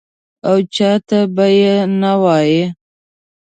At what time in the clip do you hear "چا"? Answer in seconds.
0.75-0.91